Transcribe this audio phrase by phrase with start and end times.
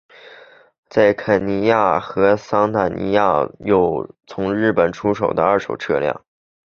[0.89, 6.25] 在肯尼亚和坦桑尼亚有从日本出口的二手车辆。